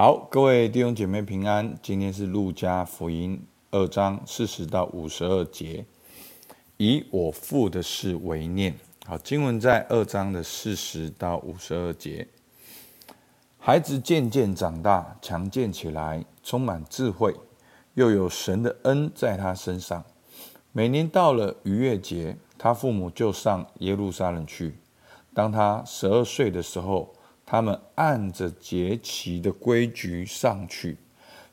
[0.00, 1.76] 好，各位弟兄姐妹平安。
[1.82, 5.84] 今天是路加福音二章四十到五十二节，
[6.76, 8.78] 以我父的事为念。
[9.04, 12.28] 好，经文在二章的四十到五十二节。
[13.58, 17.34] 孩子渐渐长大，强健起来，充满智慧，
[17.94, 20.04] 又有神的恩在他身上。
[20.70, 24.78] 每年到了逾越节，他父母就上耶路撒冷去。
[25.34, 27.12] 当他十二岁的时候，
[27.50, 30.98] 他们按着节期的规矩上去，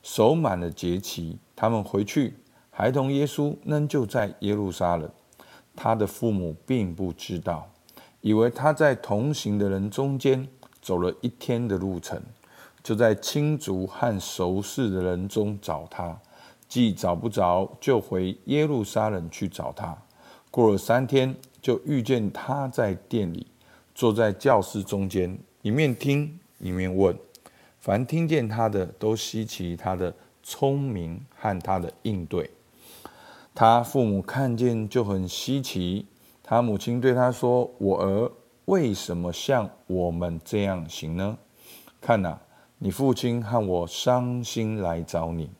[0.02, 1.38] 守满了节期。
[1.56, 2.34] 他们回去，
[2.70, 5.10] 孩童耶稣仍旧在耶路撒冷。
[5.74, 7.70] 他的父母并不知道，
[8.20, 10.46] 以为他在同行的人中间
[10.82, 12.22] 走了一天的路程，
[12.82, 16.20] 就在亲族和熟识的人中找他。
[16.68, 19.96] 既找不着，就回耶路撒冷去找他。
[20.50, 23.46] 过了三天，就遇见他在店里，
[23.94, 25.38] 坐在教室中间。
[25.66, 27.18] 一面听一面问，
[27.80, 32.48] 凡听见他的都稀奇他的聪明和他的应对。
[33.52, 36.06] 他父母看见就很稀奇。
[36.40, 38.30] 他母亲对他说：“我儿，
[38.66, 41.36] 为什么像我们这样行呢？
[42.00, 42.40] 看哪，
[42.78, 45.50] 你父亲和我伤心来找你。”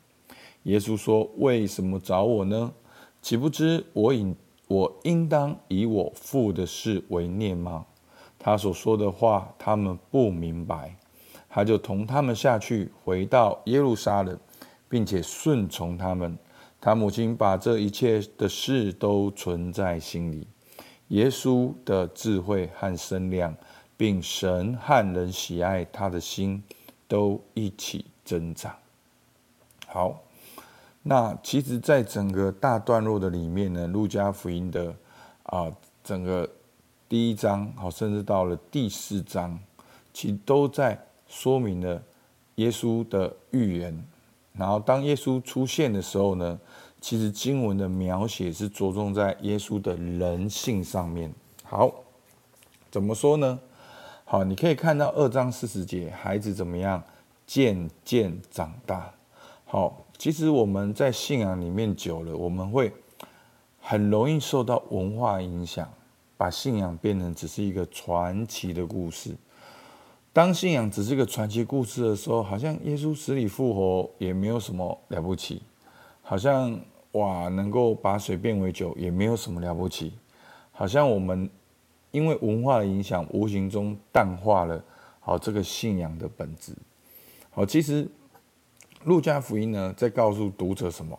[0.63, 2.73] 耶稣说：“为什么找我呢？
[3.20, 4.37] 岂不知我应
[4.69, 7.87] 我应当以我父的事为念吗？”
[8.39, 10.97] 他所说的话，他们不明白。
[11.48, 14.39] 他就同他们下去，回到耶路撒冷，
[14.91, 16.37] 并且顺从他们。
[16.79, 20.47] 他母亲把这一切的事都存在心里。
[21.09, 23.57] 耶稣的智慧和身量，
[23.97, 26.62] 并神和人喜爱他的心，
[27.09, 28.77] 都一起增长。
[29.87, 30.20] 好，
[31.03, 34.95] 那其实，在整个大段落的里面呢，路加福音的
[35.45, 35.73] 啊、
[36.05, 36.47] 整个。
[37.09, 39.57] 第一章好，甚至到了第四章，
[40.12, 42.03] 其实都在说明了
[42.57, 44.05] 耶稣的预言。
[44.53, 46.59] 然后，当耶稣出现的时候呢，
[47.01, 51.33] 其实经文的描写是着重在耶稣的人性上面。
[51.63, 51.92] 好，
[52.91, 53.57] 怎么说呢？
[54.25, 57.01] 好，你可以看到二章四十节，孩子怎么样
[57.47, 59.13] 渐渐长大。
[59.64, 62.92] 好，其实我们在信仰里面久了，我们会
[63.80, 65.89] 很容易受到文化影响。
[66.36, 69.35] 把信仰变成只是一个传奇的故事。
[70.33, 75.63] 当信仰只是一个传奇故事的时候，好像耶稣死里复活也没有什么了不起，
[76.20, 76.79] 好像
[77.13, 80.13] 哇，能够把水变为酒也没有什么了不起，
[80.73, 81.48] 好像我们
[82.11, 84.85] 因为文化的影响，无形中淡化了
[85.20, 86.74] 好这个信仰的本质。
[87.51, 88.07] 好，其实
[89.05, 91.18] 路加福音呢，在告诉读者什么？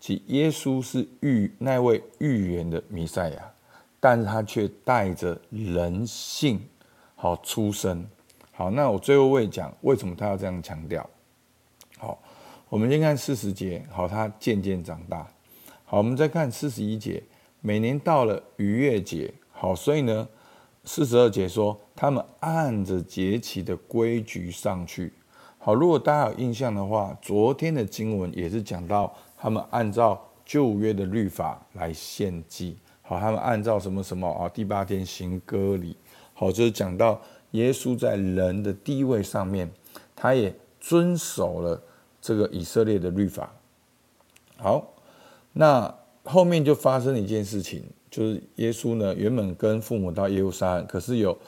[0.00, 3.52] 即耶稣是预那位预言的弥赛亚。
[3.98, 6.60] 但是他却带着人性，
[7.14, 8.06] 好出生，
[8.52, 11.08] 好，那我最后会讲为什么他要这样强调。
[11.98, 12.18] 好，
[12.68, 15.26] 我们先看四十节，好，他渐渐长大。
[15.84, 17.22] 好，我们再看四十一节，
[17.60, 20.28] 每年到了逾越节，好，所以呢，
[20.84, 25.12] 四十二节说他们按着节期的规矩上去。
[25.58, 32.76] 好，如果大家有印象的话，昨天的经文也是讲到他们按照旧约的律法来献祭。
[33.08, 34.48] 好，他们按照什么什么啊？
[34.48, 35.96] 第八天行割礼，
[36.34, 37.22] 好，就是讲到
[37.52, 39.70] 耶稣在人的地位上面，
[40.16, 41.80] 他也遵守了
[42.20, 43.52] 这个以色列的律法。
[44.56, 44.92] 好，
[45.52, 51.38] 那后面就发生了一件事情，就是耶稣呢，原本跟父母到耶路撒冷，可是有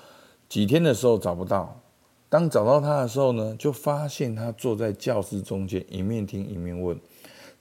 [0.48, 1.80] 几天的时候找不到。
[2.28, 6.96] 当找到他的时候呢，就发现他坐在教室中间，一面听一面问，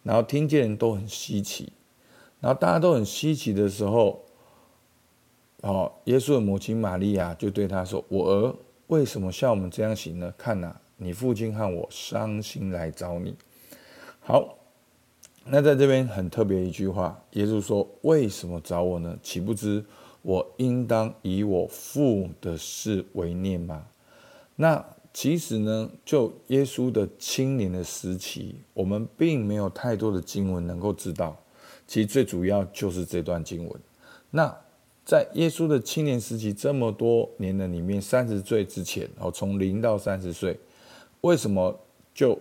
[0.03, 1.73] 然后听见人都很稀奇。
[2.39, 4.23] 然后大家都很稀奇的时候，
[5.61, 8.55] 哦，耶稣的母亲玛利亚就对他说：“我儿，
[8.87, 10.31] 为什么像我们这样行呢？
[10.37, 13.35] 看呐，你父亲和我伤心来找你。”
[14.21, 14.55] 好，
[15.45, 19.17] 那在这边很特别一句话，耶稣说：“为什么找我呢？
[19.23, 19.83] 岂不知
[20.21, 23.87] 我应当以我父的事为念吗？”
[24.55, 31.35] 那其实呢，就耶稣的青年的时期，我们并没有太多的经文能够知道。
[31.87, 33.81] 其实最主要就是这段经文。
[34.29, 34.53] 那
[35.05, 40.59] 在耶稣的青年时期这么多年的里面，三十岁之前，哦，从零到三十岁，
[41.21, 41.79] 为什么
[42.13, 42.37] 就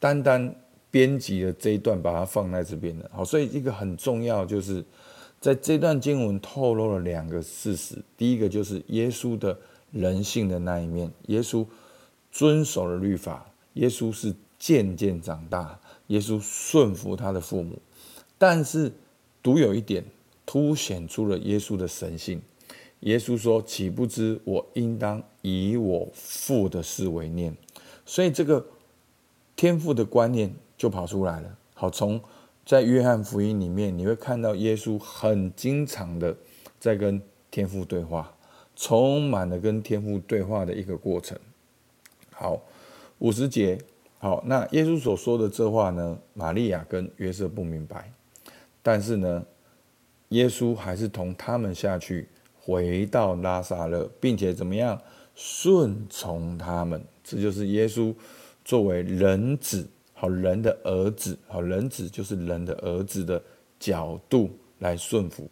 [0.00, 0.54] 单单
[0.90, 3.04] 编辑了这一段，把它放在这边呢？
[3.12, 4.82] 好，所以一个很重要就是
[5.38, 8.02] 在这段经文透露了两个事实。
[8.16, 9.58] 第一个就是耶稣的
[9.90, 11.66] 人性的那一面，耶稣
[12.30, 17.78] 遵守了律法，耶稣是渐渐长大，耶稣顺服他的父母。
[18.44, 18.90] 但是，
[19.40, 20.04] 独有一点
[20.44, 22.42] 凸显出了耶稣的神性。
[23.02, 27.56] 耶稣说：“岂不知我应当以我父的事为念？”
[28.04, 28.66] 所以，这个
[29.54, 31.56] 天父的观念就跑出来了。
[31.72, 32.20] 好，从
[32.66, 36.36] 在约翰福音里面，你会看到耶稣很经常的
[36.80, 38.34] 在跟天父对话，
[38.74, 41.38] 充满了跟天父对话的一个过程。
[42.32, 42.60] 好，
[43.20, 43.78] 五十节，
[44.18, 48.12] 好，那耶稣所说的这话呢，玛利亚跟约瑟不明白，
[48.82, 49.44] 但是呢，
[50.28, 52.28] 耶稣还是同他们下去，
[52.60, 55.00] 回到拉撒勒，并且怎么样
[55.34, 58.14] 顺从他们，这就是耶稣
[58.64, 63.42] 作为人子，好，人的儿子，好，人子就是人的儿子的
[63.78, 64.50] 角度
[64.80, 65.48] 来顺服。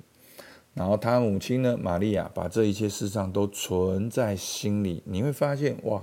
[0.74, 6.02] 然后他母亲呢，玛利亚把这一切事上都存在心里，你会发现哇。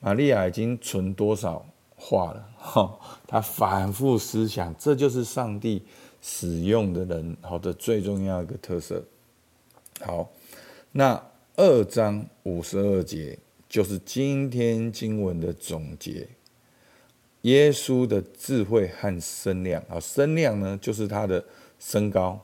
[0.00, 1.66] 玛利亚已经存多少
[1.96, 2.48] 话了？
[2.56, 2.96] 哈，
[3.26, 5.82] 他反复思想，这就是上帝
[6.30, 9.02] 使用的人好的最重要的一个特色。
[10.00, 10.30] 好，
[10.92, 11.20] 那
[11.56, 16.28] 二章五十二节就是今天经文的总结。
[17.42, 21.42] 耶稣的智慧和身量啊，身量呢就是他的
[21.78, 22.38] 身高，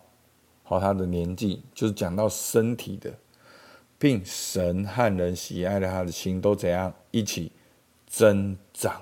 [0.63, 3.13] 好，他的年纪，就是讲到身体的。
[3.97, 7.53] 并神和人喜爱的他的心都怎样一起
[8.07, 9.01] 增长？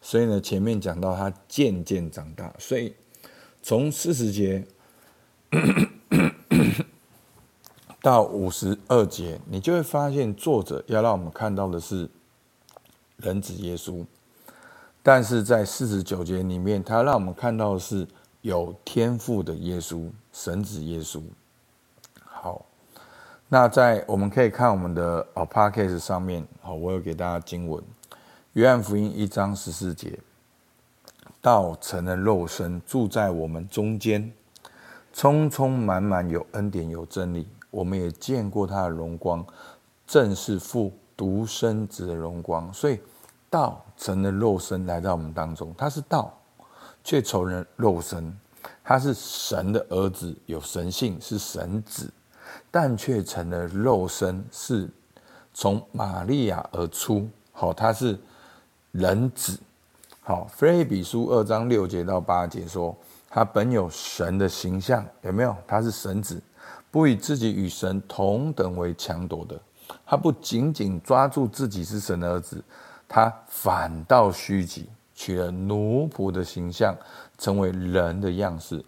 [0.00, 2.92] 所以呢，前面讲到他渐渐长大，所以
[3.68, 4.64] 从四十节
[8.00, 12.08] 到五十二节，你就会发现作者要让我们看到的是
[13.16, 14.06] 人子耶稣，
[15.02, 18.06] 但是在四十九节里面，他让我们看到的是
[18.42, 21.20] 有天赋的耶稣，神子耶稣。
[22.22, 22.64] 好。
[23.48, 27.82] 那在我们可以看我们的哦 Podcast 上面，好，我有给大家经文，
[28.52, 30.16] 约翰福音一章十四节，
[31.46, 34.32] 道成了肉身，住在我们中间，
[35.12, 39.46] 充充满满有恩典有真理，我们也见过他的荣光，
[40.08, 42.72] 正是父独生子的荣光。
[42.74, 42.98] 所以
[43.48, 46.36] 道成了肉身来到我们当中，他是道，
[47.04, 48.36] 却成了肉身，
[48.82, 52.12] 他是神的儿子，有神性，是神子。
[52.72, 54.90] 但却成了肉身，是
[55.54, 57.28] 从玛利亚而出。
[57.52, 58.18] 好，他是
[58.90, 59.56] 人子。
[60.28, 62.92] 好，腓立比书二章六节到八节说，
[63.30, 65.56] 他本有神的形象，有没有？
[65.68, 66.42] 他是神子，
[66.90, 69.56] 不以自己与神同等为强夺的。
[70.04, 72.60] 他不仅仅抓住自己是神的儿子，
[73.06, 76.92] 他反倒虚己，取了奴仆的形象，
[77.38, 78.84] 成为人的样式。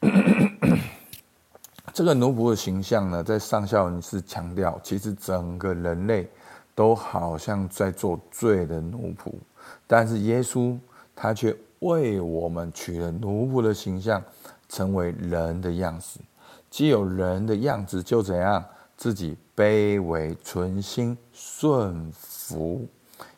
[1.94, 6.30] 这个奴仆的形象呢，在上下文是强调，其实整个人类
[6.74, 9.32] 都好像在做罪的奴仆，
[9.86, 10.78] 但是耶稣
[11.14, 14.22] 他却为我们取了奴仆的形象，
[14.68, 16.20] 成为人的样式。
[16.70, 18.64] 既有人的样子，就怎样
[18.96, 22.86] 自己卑微，存心顺服，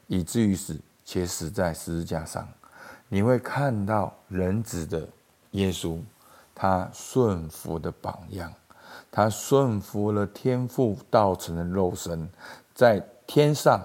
[0.06, 2.46] 以至于死，且死在十字架上。
[3.08, 5.08] 你会看到人子的
[5.52, 6.00] 耶稣。
[6.58, 8.50] 他顺服的榜样，
[9.10, 12.26] 他顺服了天父，道成的肉身，
[12.74, 13.78] 在天上，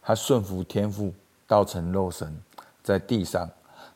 [0.00, 1.12] 他顺服天父，
[1.52, 2.34] 道成肉身，
[2.82, 3.46] 在地上，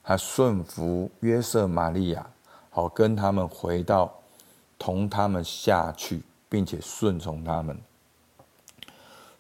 [0.05, 2.27] 他顺服约瑟、玛利亚，
[2.69, 4.13] 好跟他们回到，
[4.79, 7.75] 同他们下去，并且顺从他们。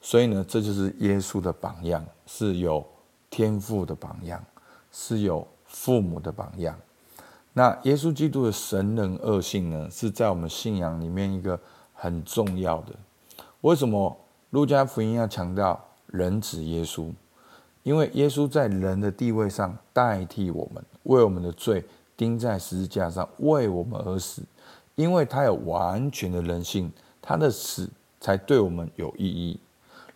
[0.01, 2.83] 所以呢，这就是耶稣的榜样，是有
[3.29, 4.43] 天父的榜样，
[4.91, 6.75] 是有父母的榜样。
[7.53, 11.61] 那耶稣基督的神人二性呢，是在我们信仰里面一个
[11.93, 12.95] 很重要的。
[13.61, 14.17] 为什么
[14.49, 17.13] 路加福音要强调人子耶稣？
[17.87, 21.85] 因为耶稣在人的地位上代替我们，为我们的罪
[22.17, 24.43] 钉在十字架上，为我们而死。
[24.97, 26.91] 因为他有完全的人性，
[27.23, 27.89] 他的死
[28.21, 29.61] 才对我们有意义。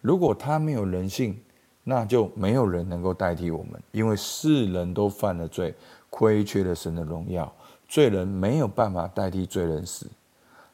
[0.01, 1.41] 如果他没有人性，
[1.85, 5.73] 那就没有人能够代替我们，因为世人都犯了罪。
[6.13, 7.55] 亏缺了神的荣耀，
[7.87, 10.09] 罪人没有办法代替罪人死。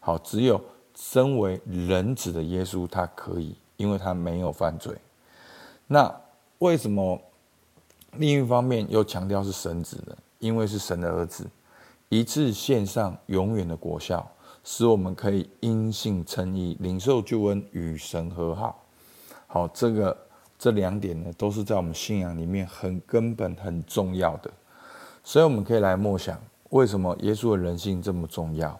[0.00, 0.59] 好，只有
[0.95, 4.97] 身为人子的耶稣，他可以，因为他没有犯罪。
[5.87, 6.11] 那
[6.58, 7.20] 为什么
[8.12, 10.16] 另一方面又强调是神子呢？
[10.38, 11.46] 因为是神的儿子，
[12.08, 14.26] 一次献上永远的果效，
[14.64, 18.82] 使我们可以因信称义，领受救恩，与神和好。
[19.46, 20.16] 好，这个
[20.58, 24.50] 这两点呢，都是在我们信仰里面很根本、很重要的。
[25.22, 28.78] 所以我们可以来默想，为什么耶稣的人性这么重要？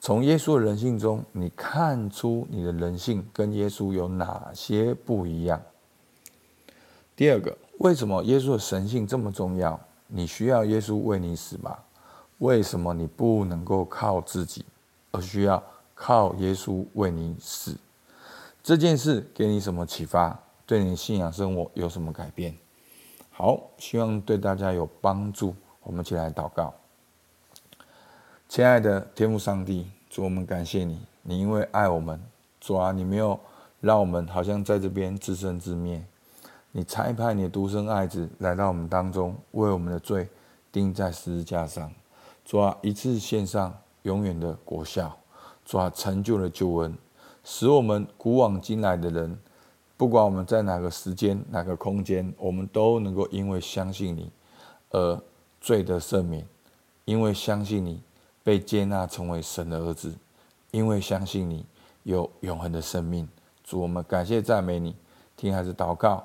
[0.00, 5.60] 从耶稣的人性中，你看出你的人性跟耶稣有哪些不一样？
[7.16, 9.80] 第二个，为什么耶稣的神性这么重要？
[10.06, 11.78] 你需要耶稣为你死吗？
[12.38, 14.62] 为什么你不能够靠自己，
[15.12, 15.62] 而需要
[15.94, 17.74] 靠耶稣为你死？
[18.62, 20.38] 这件事给你什么启发？
[20.66, 22.54] 对你信仰生活有什么改变？
[23.30, 25.54] 好，希望对大家有帮助。
[25.82, 26.74] 我们一起来祷告。
[28.48, 32.20] 亲爱的天父上帝，主我们感谢你，你因为爱我们，
[32.60, 33.38] 主啊，你没有
[33.80, 36.04] 让我们好像在这边自生自灭，
[36.76, 40.28] 你差派你的独生爱子来到我们当中，为我们的罪
[40.70, 41.90] 钉在十字架上，
[42.44, 45.16] 主啊，一次献上永远的果效，
[45.64, 46.94] 主啊，成就了救恩，
[47.42, 49.38] 使我们古往今来的人，
[49.96, 54.30] 不管我们在哪个时间、哪个空间，我们都能够因为相信你
[54.90, 55.18] 而
[55.62, 56.46] 罪得赦免，
[57.06, 58.02] 因为相信你。
[58.44, 60.14] 被接纳成为神的儿子，
[60.70, 61.66] 因为相信你
[62.04, 63.28] 有永恒的生命。
[63.64, 64.94] 主，我们感谢赞美你，
[65.36, 66.24] 听孩子祷告，